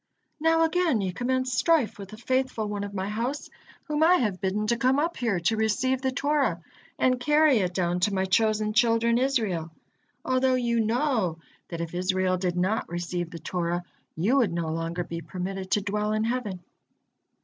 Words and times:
Now 0.39 0.63
again 0.63 0.99
ye 0.99 1.13
commence 1.13 1.53
strife 1.53 1.99
with 1.99 2.09
the 2.09 2.17
faithful 2.17 2.67
one 2.67 2.83
of 2.83 2.91
My 2.95 3.07
house, 3.07 3.51
whom 3.83 4.01
I 4.01 4.15
have 4.15 4.41
bidden 4.41 4.65
to 4.65 4.75
come 4.75 4.97
up 4.97 5.15
here 5.15 5.39
to 5.41 5.55
receive 5.55 6.01
the 6.01 6.11
Torah 6.11 6.59
and 6.97 7.19
carry 7.19 7.57
it 7.59 7.75
down 7.75 7.99
to 7.99 8.11
My 8.15 8.25
chosen 8.25 8.73
children 8.73 9.19
Israel, 9.19 9.69
although 10.25 10.55
you 10.55 10.79
know 10.79 11.37
that 11.67 11.81
if 11.81 11.93
Israel 11.93 12.37
did 12.37 12.57
not 12.57 12.89
receive 12.89 13.29
the 13.29 13.37
Torah, 13.37 13.83
you 14.15 14.37
would 14.37 14.51
no 14.53 14.69
longer 14.69 15.03
be 15.03 15.21
permitted 15.21 15.69
to 15.69 15.81
dwell 15.81 16.13
in 16.13 16.23
heaven." 16.23 16.63